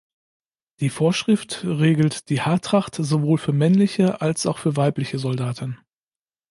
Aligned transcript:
Die 0.79 0.89
Vorschrift 0.89 1.63
regelt 1.63 2.29
die 2.29 2.41
Haartracht 2.41 2.95
sowohl 2.95 3.37
für 3.37 3.53
männliche 3.53 4.19
als 4.19 4.47
auch 4.47 4.57
weibliche 4.63 5.19
Soldaten. 5.19 5.77